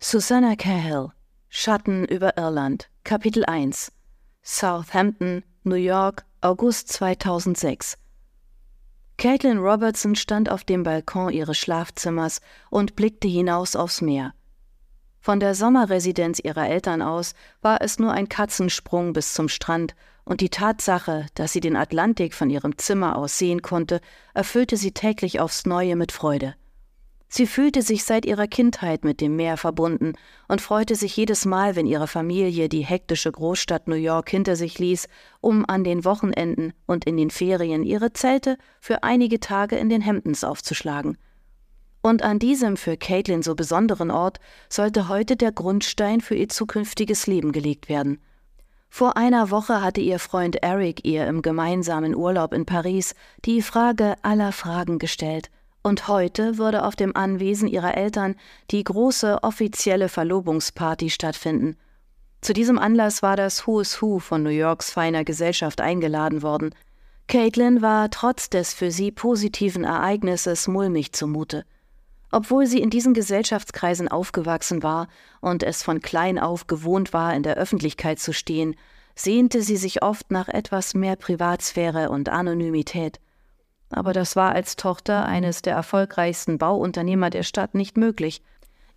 [0.00, 1.10] Susanna Cahill
[1.48, 3.90] Schatten über Irland Kapitel 1
[4.44, 7.98] Southampton, New York, August 2006
[9.16, 12.40] Caitlin Robertson stand auf dem Balkon ihres Schlafzimmers
[12.70, 14.34] und blickte hinaus aufs Meer.
[15.18, 20.40] Von der Sommerresidenz ihrer Eltern aus war es nur ein Katzensprung bis zum Strand, und
[20.40, 24.00] die Tatsache, dass sie den Atlantik von ihrem Zimmer aus sehen konnte,
[24.32, 26.54] erfüllte sie täglich aufs neue mit Freude.
[27.30, 30.14] Sie fühlte sich seit ihrer Kindheit mit dem Meer verbunden
[30.48, 34.78] und freute sich jedes Mal, wenn ihre Familie die hektische Großstadt New York hinter sich
[34.78, 35.08] ließ,
[35.42, 40.04] um an den Wochenenden und in den Ferien ihre Zelte für einige Tage in den
[40.04, 41.18] Hamptons aufzuschlagen.
[42.00, 47.26] Und an diesem für Caitlin so besonderen Ort sollte heute der Grundstein für ihr zukünftiges
[47.26, 48.22] Leben gelegt werden.
[48.88, 53.14] Vor einer Woche hatte ihr Freund Eric ihr im gemeinsamen Urlaub in Paris
[53.44, 55.50] die Frage aller Fragen gestellt–
[55.88, 58.36] und heute würde auf dem Anwesen ihrer Eltern
[58.70, 61.76] die große offizielle Verlobungsparty stattfinden.
[62.40, 66.74] Zu diesem Anlass war das Who's Who von New Yorks feiner Gesellschaft eingeladen worden.
[67.26, 71.64] Caitlin war trotz des für sie positiven Ereignisses mulmig zumute.
[72.30, 75.08] Obwohl sie in diesen Gesellschaftskreisen aufgewachsen war
[75.40, 78.76] und es von klein auf gewohnt war, in der Öffentlichkeit zu stehen,
[79.16, 83.18] sehnte sie sich oft nach etwas mehr Privatsphäre und Anonymität
[83.90, 88.42] aber das war als Tochter eines der erfolgreichsten Bauunternehmer der Stadt nicht möglich.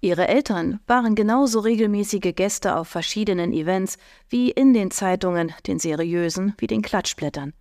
[0.02, 3.98] Ihre Eltern waren genauso regelmäßige Gäste auf verschiedenen Events
[4.30, 7.54] wie in den Zeitungen, den seriösen wie den Klatschblättern.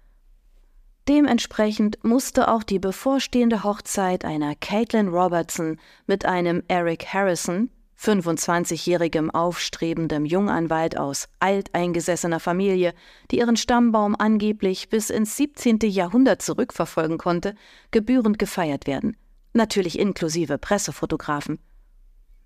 [1.07, 7.71] Dementsprechend musste auch die bevorstehende Hochzeit einer Caitlin Robertson mit einem Eric Harrison,
[8.03, 12.95] 25-jährigem aufstrebendem Junganwalt aus alteingesessener Familie,
[13.31, 15.81] die ihren Stammbaum angeblich bis ins 17.
[15.83, 17.55] Jahrhundert zurückverfolgen konnte,
[17.91, 19.17] gebührend gefeiert werden,
[19.53, 21.59] natürlich inklusive Pressefotografen.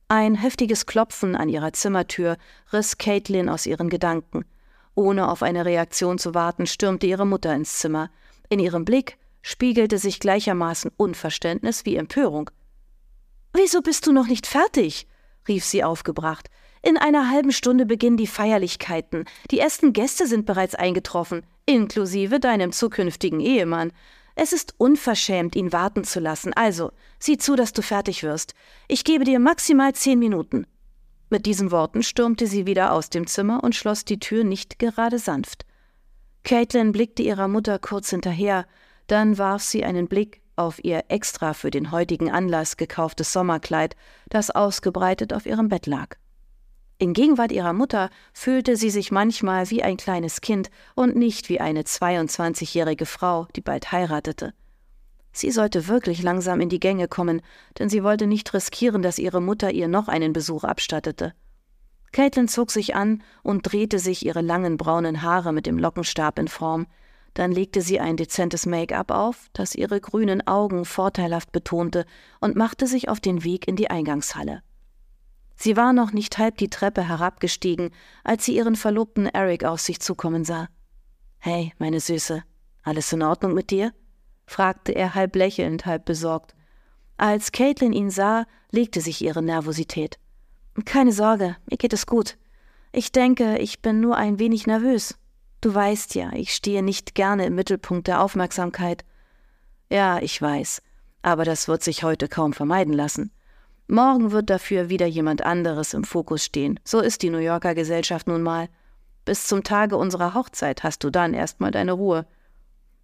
[0.09, 2.37] Ein heftiges Klopfen an ihrer Zimmertür
[2.73, 4.45] riss Caitlin aus ihren Gedanken.
[4.97, 8.11] Ohne auf eine Reaktion zu warten, stürmte ihre Mutter ins Zimmer.
[8.49, 12.51] In ihrem Blick spiegelte sich gleichermaßen Unverständnis wie Empörung.
[13.53, 15.07] Wieso bist du noch nicht fertig?
[15.49, 16.49] Rief sie aufgebracht.
[16.83, 19.25] In einer halben Stunde beginnen die Feierlichkeiten.
[19.51, 23.93] Die ersten Gäste sind bereits eingetroffen, inklusive deinem zukünftigen Ehemann.
[24.35, 26.53] Es ist unverschämt, ihn warten zu lassen.
[26.53, 28.55] Also, sieh zu, dass du fertig wirst.
[28.89, 30.67] Ich gebe dir maximal zehn Minuten.
[31.31, 35.19] Mit diesen Worten stürmte sie wieder aus dem Zimmer und schloss die Tür nicht gerade
[35.19, 35.65] sanft.
[36.43, 38.67] Caitlin blickte ihrer Mutter kurz hinterher,
[39.07, 43.97] dann warf sie einen Blick auf ihr extra für den heutigen Anlass gekauftes Sommerkleid,
[44.29, 46.17] das ausgebreitet auf ihrem Bett lag.
[46.99, 51.61] In Gegenwart ihrer Mutter fühlte sie sich manchmal wie ein kleines Kind und nicht wie
[51.61, 54.55] eine 22-jährige Frau, die bald heiratete.
[55.33, 57.43] Sie sollte wirklich langsam in die Gänge kommen,
[57.79, 61.35] denn sie wollte nicht riskieren, dass ihre Mutter ihr noch einen Besuch abstattete.
[62.13, 66.47] Caitlin zog sich an und drehte sich ihre langen braunen Haare mit dem Lockenstab in
[66.47, 66.87] Form,
[67.35, 72.07] dann legte sie ein dezentes Make-up auf, das ihre grünen Augen vorteilhaft betonte,
[72.41, 74.63] und machte sich auf den Weg in die Eingangshalle.
[75.57, 77.91] Sie war noch nicht halb die Treppe herabgestiegen,
[78.23, 80.69] als sie ihren Verlobten Eric auf sich zukommen sah.
[81.39, 82.43] Hey, meine Süße,
[82.83, 83.93] alles in Ordnung mit dir?
[84.47, 86.55] fragte er halb lächelnd, halb besorgt.
[87.17, 90.19] Als Caitlin ihn sah, legte sich ihre Nervosität.
[90.85, 92.37] Keine Sorge, mir geht es gut.
[92.93, 95.17] Ich denke, ich bin nur ein wenig nervös.
[95.65, 99.03] Du weißt ja, ich stehe nicht gerne im Mittelpunkt der Aufmerksamkeit.
[99.89, 100.83] Ja, ich weiß,
[101.23, 103.33] aber das wird sich heute kaum vermeiden lassen.
[103.87, 106.79] Morgen wird dafür wieder jemand anderes im Fokus stehen.
[106.85, 108.69] So ist die New Yorker Gesellschaft nun mal.
[109.25, 112.27] Bis zum Tage unserer Hochzeit hast du dann erstmal deine Ruhe.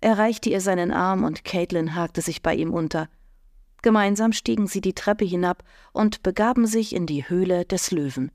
[0.02, 3.08] Er reichte ihr seinen Arm und Caitlin hakte sich bei ihm unter.
[3.80, 8.30] Gemeinsam stiegen sie die Treppe hinab und begaben sich in die Höhle des Löwen.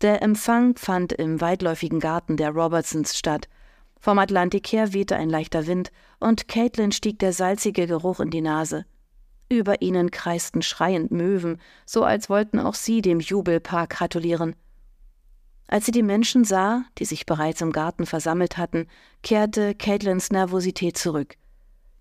[0.00, 3.48] Der Empfang fand im weitläufigen Garten der Robertsons statt.
[3.98, 8.40] Vom Atlantik her wehte ein leichter Wind, und Caitlin stieg der salzige Geruch in die
[8.40, 8.86] Nase.
[9.48, 14.54] Über ihnen kreisten schreiend Möwen, so als wollten auch sie dem Jubelpaar gratulieren.
[15.66, 18.86] Als sie die Menschen sah, die sich bereits im Garten versammelt hatten,
[19.24, 21.34] kehrte Caitlins Nervosität zurück.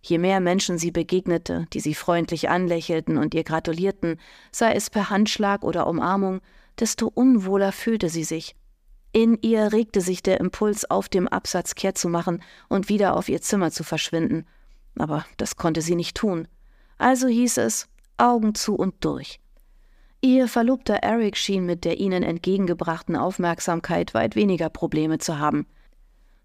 [0.03, 4.19] Je mehr Menschen sie begegnete, die sie freundlich anlächelten und ihr gratulierten,
[4.51, 6.41] sei es per Handschlag oder Umarmung,
[6.79, 8.55] desto unwohler fühlte sie sich.
[9.11, 13.29] In ihr regte sich der Impuls, auf dem Absatz kehrt zu machen und wieder auf
[13.29, 14.45] ihr Zimmer zu verschwinden.
[14.97, 16.47] Aber das konnte sie nicht tun.
[16.97, 17.87] Also hieß es
[18.17, 19.39] Augen zu und durch.
[20.21, 25.67] Ihr Verlobter Eric schien mit der ihnen entgegengebrachten Aufmerksamkeit weit weniger Probleme zu haben.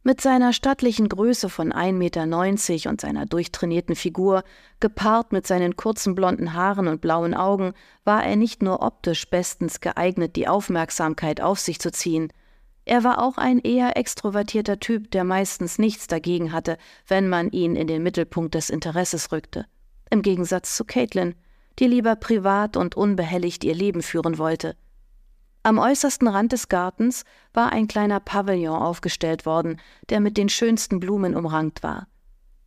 [0.04, 4.42] Mit seiner stattlichen Größe von 1,90 Meter und seiner durchtrainierten Figur,
[4.80, 7.72] gepaart mit seinen kurzen blonden Haaren und blauen Augen,
[8.04, 12.32] war er nicht nur optisch bestens geeignet, die Aufmerksamkeit auf sich zu ziehen.
[12.84, 17.76] Er war auch ein eher extrovertierter Typ, der meistens nichts dagegen hatte, wenn man ihn
[17.76, 19.66] in den Mittelpunkt des Interesses rückte.
[20.10, 21.36] Im Gegensatz zu Caitlin,
[21.78, 24.74] die lieber privat und unbehelligt ihr Leben führen wollte.
[25.64, 27.24] Am äußersten Rand des Gartens
[27.54, 29.80] war ein kleiner Pavillon aufgestellt worden,
[30.10, 32.08] der mit den schönsten Blumen umrankt war.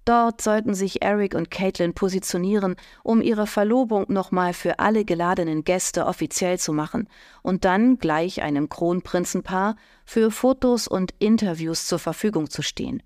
[0.06, 6.06] Dort sollten sich Eric und Caitlin positionieren, um ihre Verlobung nochmal für alle geladenen Gäste
[6.06, 7.10] offiziell zu machen
[7.42, 9.76] und dann gleich einem Kronprinzenpaar
[10.06, 13.02] für Fotos und Interviews zur Verfügung zu stehen.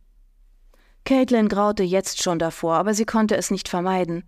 [1.06, 4.26] Caitlin graute jetzt schon davor, aber sie konnte es nicht vermeiden.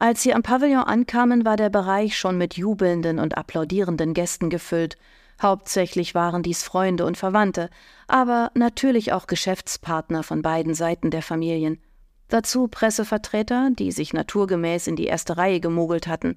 [0.00, 4.96] Als sie am Pavillon ankamen, war der Bereich schon mit jubelnden und applaudierenden Gästen gefüllt.
[5.42, 7.68] Hauptsächlich waren dies Freunde und Verwandte,
[8.06, 11.80] aber natürlich auch Geschäftspartner von beiden Seiten der Familien.
[12.28, 16.34] Dazu Pressevertreter, die sich naturgemäß in die erste Reihe gemogelt hatten.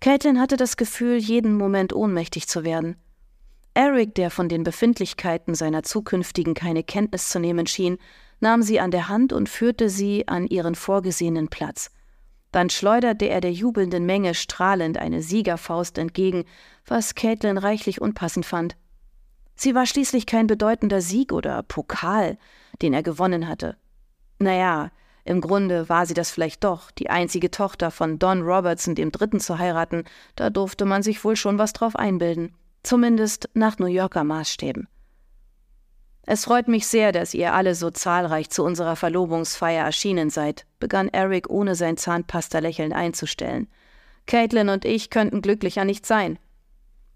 [0.00, 2.96] Caitlin hatte das Gefühl, jeden Moment ohnmächtig zu werden.
[3.74, 7.98] Eric, der von den Befindlichkeiten seiner zukünftigen keine Kenntnis zu nehmen schien,
[8.40, 11.90] nahm sie an der Hand und führte sie an ihren vorgesehenen Platz.
[12.52, 16.44] Dann schleuderte er der jubelnden Menge strahlend eine Siegerfaust entgegen,
[16.86, 18.76] was Caitlin reichlich unpassend fand.
[19.56, 22.38] Sie war schließlich kein bedeutender Sieg oder Pokal,
[22.82, 23.76] den er gewonnen hatte.
[24.38, 24.90] Naja,
[25.24, 29.40] im Grunde war sie das vielleicht doch, die einzige Tochter von Don Robertson dem Dritten
[29.40, 30.04] zu heiraten,
[30.36, 34.88] da durfte man sich wohl schon was drauf einbilden, zumindest nach New Yorker Maßstäben.
[36.28, 41.08] Es freut mich sehr, dass ihr alle so zahlreich zu unserer Verlobungsfeier erschienen seid, begann
[41.08, 43.68] Eric ohne sein Zahnpasta-Lächeln einzustellen.
[44.26, 46.40] Caitlin und ich könnten glücklicher nicht sein.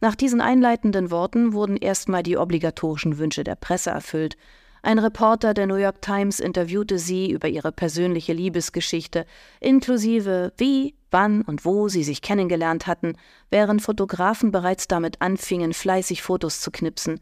[0.00, 4.36] Nach diesen einleitenden Worten wurden erstmal die obligatorischen Wünsche der Presse erfüllt.
[4.80, 9.26] Ein Reporter der New York Times interviewte sie über ihre persönliche Liebesgeschichte,
[9.58, 13.16] inklusive wie, wann und wo sie sich kennengelernt hatten,
[13.50, 17.20] während Fotografen bereits damit anfingen, fleißig Fotos zu knipsen.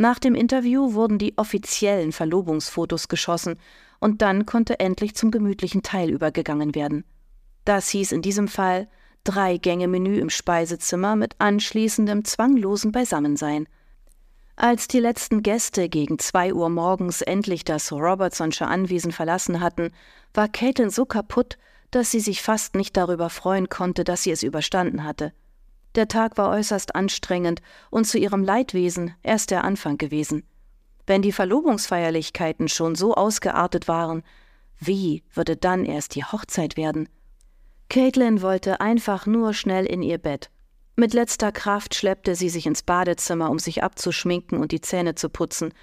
[0.00, 3.58] Nach dem Interview wurden die offiziellen Verlobungsfotos geschossen
[3.98, 7.04] und dann konnte endlich zum gemütlichen Teil übergegangen werden.
[7.66, 8.88] Das hieß in diesem Fall
[9.24, 13.68] drei Gänge Menü im Speisezimmer mit anschließendem zwanglosen Beisammensein.
[14.56, 19.90] Als die letzten Gäste gegen zwei Uhr morgens endlich das Robertsonsche Anwesen verlassen hatten,
[20.32, 21.58] war Caitlin so kaputt,
[21.90, 25.34] dass sie sich fast nicht darüber freuen konnte, dass sie es überstanden hatte.
[25.96, 30.44] Der Tag war äußerst anstrengend und zu ihrem Leidwesen erst der Anfang gewesen.
[31.06, 34.22] Wenn die Verlobungsfeierlichkeiten schon so ausgeartet waren,
[34.78, 37.08] wie würde dann erst die Hochzeit werden?
[37.88, 40.48] Caitlin wollte einfach nur schnell in ihr Bett.
[40.94, 45.28] Mit letzter Kraft schleppte sie sich ins Badezimmer, um sich abzuschminken und die Zähne zu
[45.28, 45.74] putzen.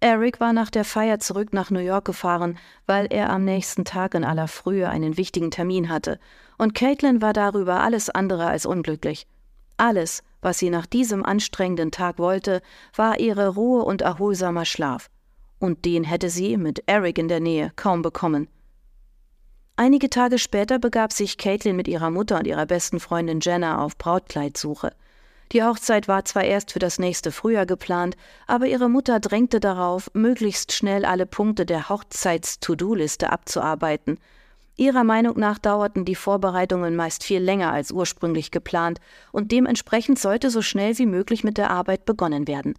[0.00, 4.14] Eric war nach der Feier zurück nach New York gefahren, weil er am nächsten Tag
[4.14, 6.18] in aller Frühe einen wichtigen Termin hatte,
[6.58, 9.26] und Caitlin war darüber alles andere als unglücklich.
[9.76, 12.60] Alles, was sie nach diesem anstrengenden Tag wollte,
[12.94, 15.10] war ihre Ruhe und erholsamer Schlaf.
[15.58, 18.48] Und den hätte sie mit Eric in der Nähe kaum bekommen.
[19.76, 23.98] Einige Tage später begab sich Caitlin mit ihrer Mutter und ihrer besten Freundin Jenna auf
[23.98, 24.92] Brautkleidsuche.
[25.52, 28.16] Die Hochzeit war zwar erst für das nächste Frühjahr geplant,
[28.46, 34.18] aber ihre Mutter drängte darauf, möglichst schnell alle Punkte der Hochzeits-To-Do-Liste abzuarbeiten–
[34.76, 38.98] Ihrer Meinung nach dauerten die Vorbereitungen meist viel länger als ursprünglich geplant
[39.30, 42.74] und dementsprechend sollte so schnell wie möglich mit der Arbeit begonnen werden.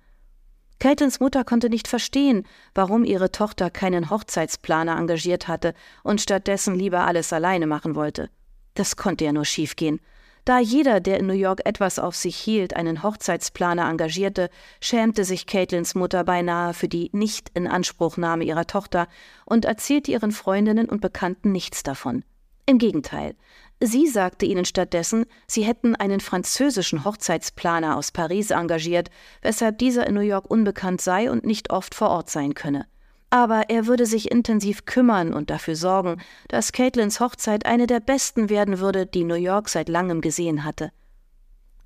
[0.79, 7.05] Caitons Mutter konnte nicht verstehen, warum ihre Tochter keinen Hochzeitsplaner engagiert hatte und stattdessen lieber
[7.05, 8.29] alles alleine machen wollte.
[8.73, 10.01] Das konnte ja nur schiefgehen.
[10.45, 15.47] Da jeder, der in New York etwas auf sich hielt, einen Hochzeitsplaner engagierte, schämte sich
[15.47, 19.07] Caitlins Mutter beinahe für die Nicht-Inanspruchnahme ihrer Tochter
[19.45, 22.23] und erzählte ihren Freundinnen und Bekannten nichts davon.
[22.67, 23.35] Im Gegenteil,
[23.79, 29.09] sie sagte ihnen stattdessen, sie hätten einen französischen Hochzeitsplaner aus Paris engagiert,
[29.41, 32.85] weshalb dieser in New York unbekannt sei und nicht oft vor Ort sein könne
[33.35, 38.49] aber er würde sich intensiv kümmern und dafür sorgen, dass Caitlins Hochzeit eine der besten
[38.49, 40.93] werden würde, die New York seit langem gesehen hatte.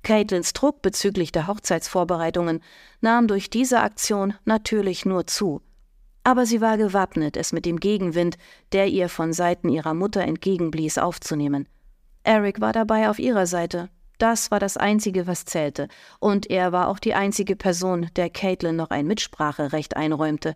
[0.04, 2.62] Caitlins Druck bezüglich der Hochzeitsvorbereitungen
[3.00, 5.60] nahm durch diese Aktion natürlich nur zu.
[6.22, 8.38] Aber sie war gewappnet, es mit dem Gegenwind,
[8.70, 11.66] der ihr von Seiten ihrer Mutter entgegenblies, aufzunehmen.
[12.22, 13.88] Eric war dabei auf ihrer Seite.
[14.18, 15.88] Das war das Einzige, was zählte,
[16.20, 20.54] und er war auch die einzige Person, der Caitlin noch ein Mitspracherecht einräumte.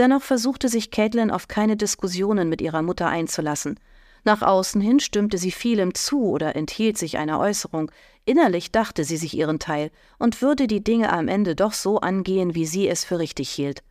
[0.00, 3.78] Dennoch versuchte sich Caitlin auf keine Diskussionen mit ihrer Mutter einzulassen.
[4.24, 7.90] Nach außen hin stimmte sie vielem zu oder enthielt sich einer Äußerung.
[8.24, 12.54] Innerlich dachte sie sich ihren Teil und würde die Dinge am Ende doch so angehen,
[12.54, 13.82] wie sie es für richtig hielt.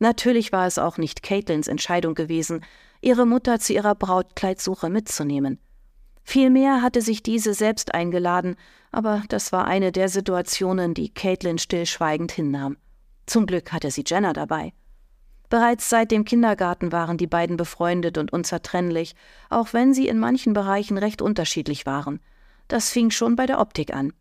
[0.00, 2.64] Natürlich war es auch nicht Caitlins Entscheidung gewesen,
[3.00, 5.60] ihre Mutter zu ihrer Brautkleidsuche mitzunehmen.
[6.24, 8.56] Vielmehr hatte sich diese selbst eingeladen,
[8.90, 12.78] aber das war eine der Situationen, die Caitlin stillschweigend hinnahm.
[13.26, 14.72] Zum Glück hatte sie Jenna dabei.
[15.52, 19.14] Bereits seit dem Kindergarten waren die beiden befreundet und unzertrennlich,
[19.50, 22.20] auch wenn sie in manchen Bereichen recht unterschiedlich waren.
[22.68, 24.14] Das fing schon bei der Optik an.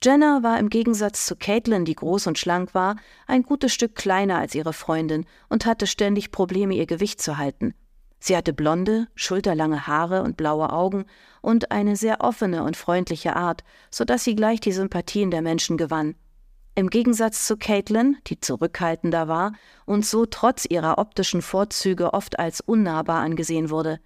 [0.00, 2.94] Jenna war im Gegensatz zu Caitlin, die groß und schlank war,
[3.26, 7.74] ein gutes Stück kleiner als ihre Freundin und hatte ständig Probleme, ihr Gewicht zu halten.
[8.20, 11.06] Sie hatte blonde, schulterlange Haare und blaue Augen
[11.42, 15.78] und eine sehr offene und freundliche Art, so dass sie gleich die Sympathien der Menschen
[15.78, 16.14] gewann.
[16.78, 19.54] Im Gegensatz zu Caitlin, die zurückhaltender war
[19.86, 23.98] und so trotz ihrer optischen Vorzüge oft als unnahbar angesehen wurde.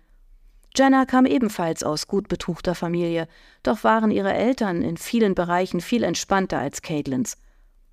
[0.77, 3.27] Jenna kam ebenfalls aus gut betuchter Familie,
[3.65, 7.37] doch waren ihre Eltern in vielen Bereichen viel entspannter als Caitlins.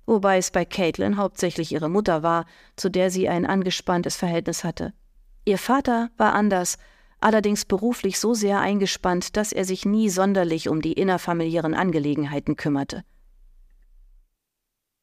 [0.06, 4.92] Wobei es bei Caitlin hauptsächlich ihre Mutter war, zu der sie ein angespanntes Verhältnis hatte.
[5.44, 6.78] Ihr Vater war anders,
[7.18, 13.02] allerdings beruflich so sehr eingespannt, dass er sich nie sonderlich um die innerfamiliären Angelegenheiten kümmerte.